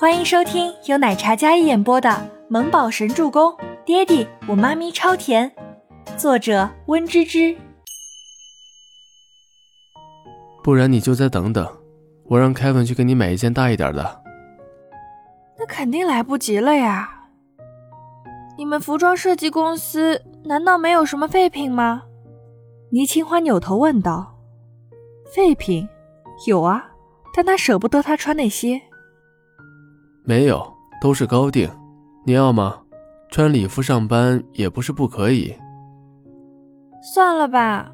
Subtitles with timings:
[0.00, 2.08] 欢迎收听由奶茶嘉一演播的
[2.48, 3.52] 《萌宝神助攻》，
[3.84, 5.52] 爹地我妈咪超甜，
[6.16, 7.54] 作者温芝芝。
[10.64, 11.68] 不然你就再等等，
[12.24, 14.22] 我让凯文去给你买一件大一点的。
[15.58, 17.26] 那肯定来不及了呀！
[18.56, 22.04] 你们服装设计公司难道没有什么废品吗？
[22.90, 24.38] 倪清欢扭头问道。
[25.34, 25.86] 废品，
[26.46, 26.86] 有啊，
[27.36, 28.80] 但他舍不得他穿那些。
[30.24, 31.68] 没有，都是高定。
[32.24, 32.80] 你要吗？
[33.30, 35.54] 穿礼服上班也不是不可以。
[37.14, 37.90] 算了吧，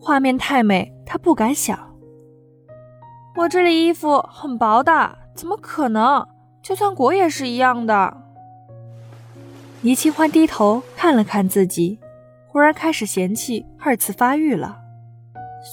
[0.00, 1.78] 画面太美，他不敢想。
[3.36, 6.26] 我这里衣服很薄的，怎么可能？
[6.62, 8.16] 就算裹也是一样的。
[9.82, 11.98] 倪清欢低头看了看自己，
[12.48, 14.78] 忽然开始嫌弃，二次发育了。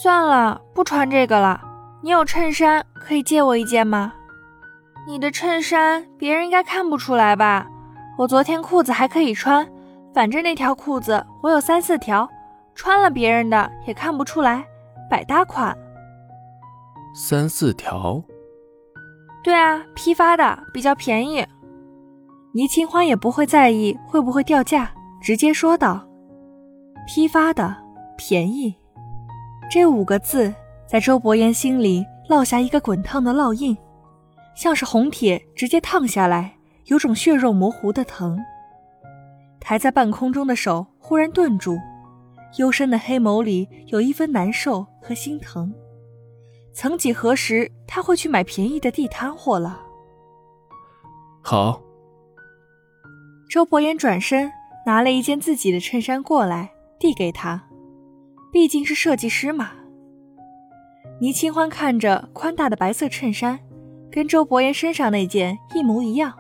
[0.02, 1.62] 算了，不穿这个了。
[2.04, 4.14] 你有衬衫可以借我一件吗？
[5.08, 7.66] 你的衬衫别人应该看不出来吧？
[8.18, 9.66] 我昨天裤子还可以穿，
[10.14, 12.30] 反正那条裤子我有三四条，
[12.76, 14.66] 穿了别人的也看不出来，
[15.10, 15.74] 百搭款。
[17.16, 18.22] 三四条？
[19.42, 21.46] 对啊，批发的比较便宜。
[22.54, 26.06] 倪清欢也不会在意会不会掉价，直接说道
[27.08, 27.74] ：“批发的
[28.18, 28.76] 便宜。”
[29.72, 30.54] 这五个字
[30.86, 33.78] 在周伯言心里烙下一个滚烫的烙印。
[34.58, 38.40] 像是红铁直接烫下来，有种血肉模糊的疼。
[39.60, 41.78] 抬在半空中的手忽然顿住，
[42.58, 45.72] 幽深的黑眸里有一分难受和心疼。
[46.74, 49.80] 曾几何时，他会去买便宜的地摊货了。
[51.44, 51.82] 好。
[53.50, 54.52] 周伯言转身
[54.86, 57.64] 拿了一件自己的衬衫过来，递给他。
[58.52, 59.72] 毕竟是设计师嘛。
[61.22, 63.60] 倪清欢看着宽大的白色衬衫。
[64.12, 66.34] 跟周伯言身上那件一模一样，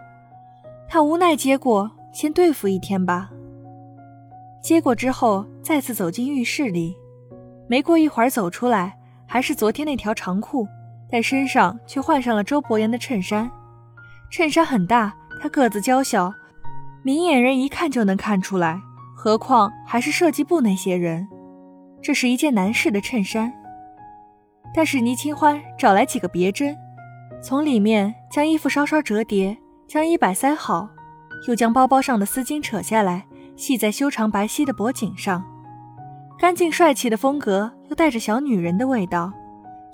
[0.87, 3.29] 他无奈接过，先对付一天吧。
[4.61, 6.95] 接过之后，再次走进浴室里，
[7.67, 10.67] 没过一会儿走出来，还是昨天那条长裤，
[11.09, 13.49] 但身上却换上了周伯言的衬衫。
[14.29, 16.33] 衬衫很大，他个子娇小，
[17.03, 18.81] 明眼人一看就能看出来，
[19.15, 21.27] 何况还是设计部那些人。
[22.01, 23.53] 这是一件男士的衬衫，
[24.73, 26.75] 但是倪清欢找来几个别针。
[27.47, 30.89] 从里面将衣服稍稍折叠，将衣摆塞好，
[31.47, 33.25] 又将包包上的丝巾扯下来，
[33.55, 35.41] 系在修长白皙的脖颈上。
[36.37, 39.31] 干净帅气的风格，又带着小女人的味道，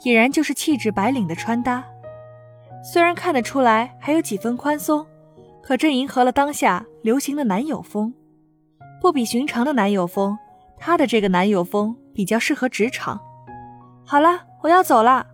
[0.04, 1.84] 俨然就是气质白领的穿搭。
[2.84, 5.06] 虽然看得出来还有几分宽松，
[5.62, 8.12] 可这迎合了当下流行的男友风，
[9.00, 10.36] 不比寻常的男友风。
[10.80, 13.22] 他的这个男友风比较适合职场。
[14.04, 15.28] 好了，我要走了。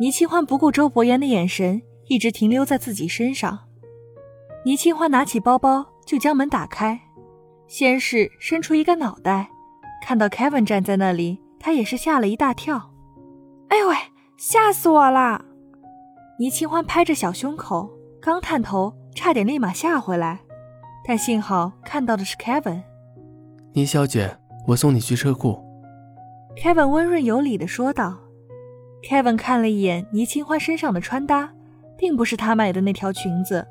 [0.00, 3.58] 倪清欢不顾周伯言的眼神，一直停留在自己身上。
[4.64, 7.00] 倪清欢拿起包包就将门打开，
[7.68, 9.48] 先是伸出一个脑袋，
[10.02, 12.90] 看到 Kevin 站在那里，他也是吓了一大跳。
[13.68, 13.96] 哎呦喂，
[14.36, 15.44] 吓死我了！
[16.38, 17.88] 倪清欢拍着小胸口，
[18.20, 20.40] 刚探头，差点立马吓回来，
[21.04, 22.82] 但幸好看到的是 Kevin。
[23.74, 24.36] 倪小姐，
[24.68, 25.60] 我送你去车库。
[26.56, 28.18] Kevin 温润有礼的说道。
[29.02, 31.50] Kevin 看了一眼倪清欢身上的穿搭，
[31.98, 33.66] 并不是他买的那条裙子。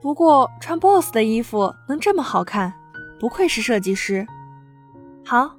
[0.00, 2.72] 不过穿 BOSS 的衣服能这么好看，
[3.20, 4.26] 不愧是设计师。
[5.24, 5.50] 好，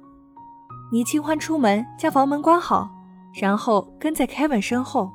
[0.90, 2.90] 倪清欢出门将房门关好，
[3.40, 5.10] 然后跟在 Kevin 身后。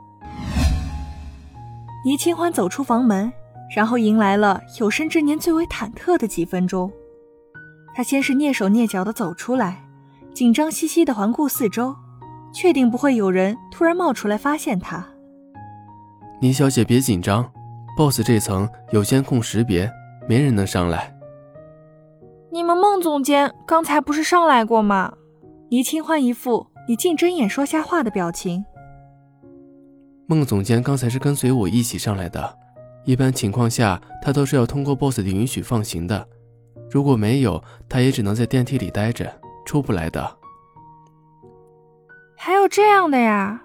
[2.05, 3.31] 倪清欢走出房门，
[3.75, 6.89] 然后迎来了有生之年最为忐忑的几分钟。
[7.93, 9.83] 他先是蹑手蹑脚地走出来，
[10.33, 11.93] 紧张兮兮地环顾四周。
[12.59, 15.07] 确定不会有人突然冒出来发现他。
[16.41, 17.47] 倪小姐别紧张
[17.95, 19.87] ，BOSS 这层有监控识别，
[20.27, 21.15] 没人能上来。
[22.51, 25.13] 你们孟总监刚才不是上来过吗？
[25.69, 28.65] 倪清欢一副你竟睁眼说瞎话的表情。
[30.25, 32.57] 孟总监刚才是跟随我一起上来的，
[33.05, 36.27] 一般情况下他都是要通过 BOSS 的允许放行的，
[36.89, 39.31] 如果没有，他也只能在电梯里待着，
[39.63, 40.37] 出不来的。
[42.39, 43.63] 还有这样的呀！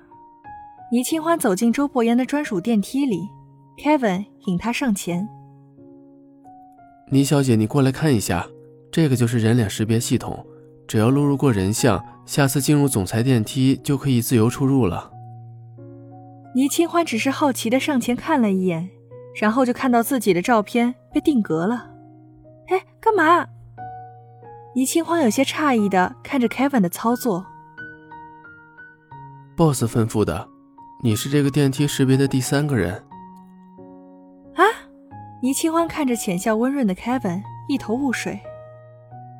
[0.91, 3.29] 倪清欢走进周伯言的专属电梯里
[3.77, 5.29] ，Kevin 引他上前。
[7.11, 8.47] 倪小姐，你过来看一下，
[8.91, 10.45] 这个就是人脸识别系统，
[10.89, 15.13] 只要录入过人像，下次进入总裁电梯就可以自由出入了。
[16.55, 18.89] 倪清欢只是好奇的上前看了一眼，
[19.39, 21.91] 然后就看到自己的照片被定格了。
[22.69, 23.47] 哎，干嘛？
[24.75, 27.47] 倪清欢有些诧异的看着 Kevin 的操作。
[29.63, 30.49] Boss 吩咐的，
[31.05, 32.95] 你是这个电梯识别的第三个人。
[34.57, 34.67] 啊
[35.41, 38.41] 倪清欢看着浅笑温润的 Kevin，一头雾水。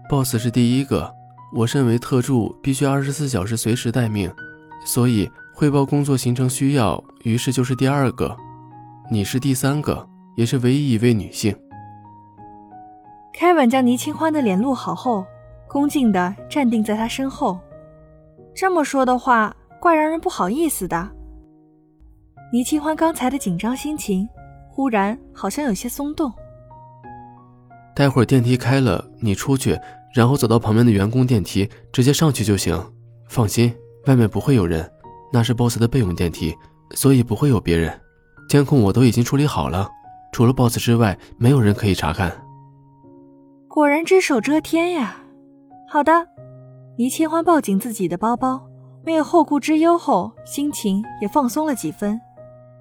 [0.09, 1.13] Boss 是第一个，
[1.53, 4.33] 我身为特助，必须二十四小时随时待命，
[4.85, 8.37] 所以汇报工作行程需要，于是就是第二个。
[9.11, 11.53] 你是第三个，也是唯一一位女性。
[13.37, 15.27] Kevin 将倪清欢的脸录好后，
[15.67, 17.59] 恭敬地站定在他身后。
[18.55, 21.11] 这么说的话，怪让人不好意思的。
[22.53, 24.29] 倪清欢刚才的紧张心情。
[24.71, 26.33] 忽然，好像有些松动。
[27.95, 29.77] 待会儿电梯开了，你出去，
[30.15, 32.81] 然后走到旁边的员工电梯，直接上去就行。
[33.29, 33.75] 放心，
[34.07, 34.89] 外面不会有人，
[35.33, 36.55] 那是 boss 的备用电梯，
[36.93, 38.01] 所以不会有别人。
[38.49, 39.91] 监控我都已经处理好了，
[40.33, 42.33] 除了 boss 之外，没有人可以查看。
[43.69, 45.17] 果然只手遮天呀！
[45.91, 46.29] 好的，
[46.97, 48.67] 倪清欢抱紧自己的包包，
[49.05, 52.21] 没有后顾之忧后，心情也放松了几分，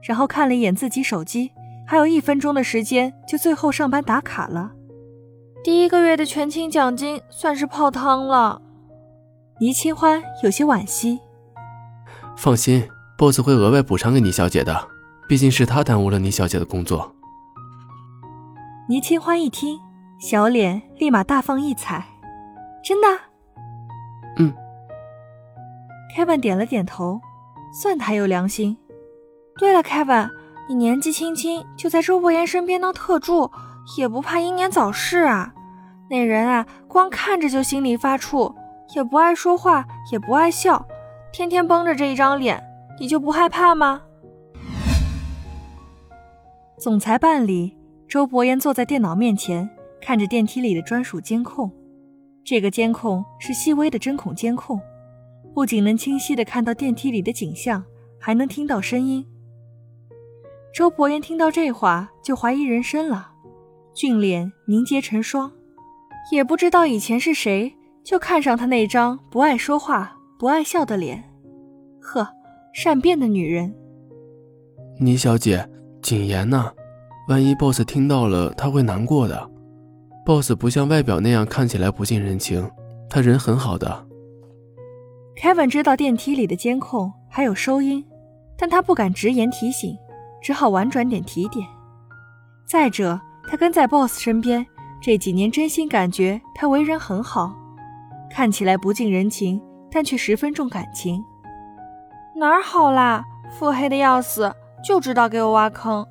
[0.03, 1.51] 然后看了一眼自己手机。
[1.87, 4.71] 还有一分钟的时间就最后上班打卡了，
[5.61, 8.61] 第一个月的全勤奖金算是泡汤了。
[9.59, 11.19] 倪清欢有些惋惜。
[12.37, 12.87] 放心
[13.17, 14.87] ，boss 会额外补偿给倪小姐的，
[15.27, 17.13] 毕竟是他耽误了倪小姐的工作。
[18.87, 19.77] 倪清欢一听，
[20.19, 22.05] 小脸立马大放异彩，
[22.83, 23.07] 真的？
[24.37, 24.53] 嗯。
[26.15, 27.19] Kevin 点了点头，
[27.73, 28.77] 算他有良心。
[29.57, 30.29] 对了，Kevin。
[30.69, 33.51] 你年纪轻轻就在周伯言身边当特助，
[33.97, 35.53] 也不怕英年早逝啊？
[36.09, 38.55] 那人啊，光看着就心里发怵，
[38.95, 40.85] 也不爱说话，也不爱笑，
[41.33, 42.63] 天天绷着这一张脸，
[43.01, 44.01] 你就不害怕吗？
[46.77, 47.75] 总裁办里，
[48.07, 49.69] 周伯言坐在电脑面前，
[50.01, 51.69] 看着电梯里的专属监控。
[52.45, 54.79] 这个监控是细微的针孔监控，
[55.53, 57.83] 不仅能清晰的看到电梯里的景象，
[58.19, 59.25] 还能听到声音。
[60.73, 63.31] 周伯言听到这话，就怀疑人生了，
[63.93, 65.51] 俊脸凝结成霜，
[66.31, 71.21] 也不知道以前是谁就看上他那张不爱说话、不爱笑的脸。
[71.99, 72.25] 呵，
[72.73, 73.75] 善变的女人。
[74.99, 75.67] 倪小姐，
[76.01, 76.71] 谨言呐，
[77.27, 79.51] 万一 boss 听到了，他会难过的。
[80.25, 82.69] boss 不像外表那样看起来不近人情，
[83.09, 84.07] 他人很好的。
[85.41, 88.05] Kevin 知道电梯里的监控还有收音，
[88.55, 89.97] 但他不敢直言提醒。
[90.39, 91.67] 只好婉转点提点。
[92.67, 94.63] 再者，他跟在 boss 身边
[95.01, 97.55] 这几年，真心感觉他为人很好，
[98.29, 99.59] 看起来不近人情，
[99.91, 101.23] 但却十分重感情。
[102.35, 103.23] 哪儿好啦？
[103.51, 104.53] 腹黑的要死，
[104.83, 106.05] 就知道给我挖坑。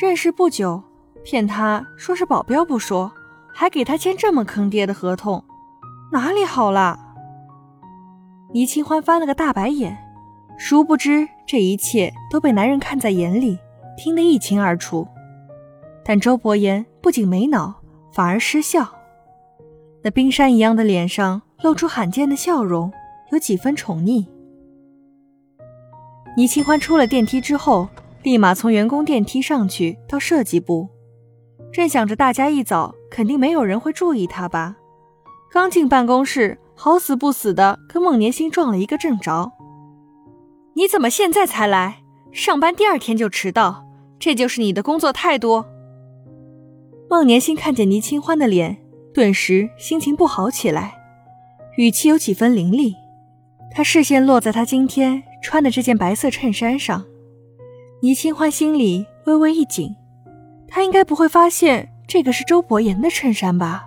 [0.00, 0.82] 认识不久，
[1.24, 3.10] 骗他说是保镖不说，
[3.52, 5.42] 还给他签这么坑爹的合同，
[6.12, 7.05] 哪里好啦？
[8.56, 9.94] 倪清欢翻了个大白眼，
[10.56, 11.28] 殊不知。
[11.46, 13.58] 这一切都被男人看在眼里，
[13.98, 15.06] 听得一清二楚。
[16.02, 17.74] 但周伯言不仅没恼，
[18.14, 18.90] 反而失笑，
[20.02, 22.90] 那冰山一样的脸上露出罕见的笑容，
[23.30, 24.24] 有几分宠溺。
[26.38, 27.86] 倪清欢出了电梯之后，
[28.22, 30.88] 立马从员工电梯上去到设计部，
[31.70, 34.76] 正想着大家一早肯定没有人会注意他吧，
[35.52, 39.50] 刚进办公室，好死不死的跟孟年星撞了一个正着。
[40.74, 42.02] 你怎么现在才来？
[42.32, 43.86] 上班第二天就迟到，
[44.18, 45.64] 这就是你的工作态度？
[47.08, 48.76] 孟年星看见倪清欢的脸，
[49.14, 50.98] 顿时心情不好起来，
[51.78, 52.94] 语气有几分凌厉。
[53.72, 57.06] 他视线落在他今天穿的这件白色衬衫上，
[58.02, 59.96] 倪清欢心里微微一紧，
[60.68, 63.86] 他应该不会发现这个是周伯言的衬衫吧？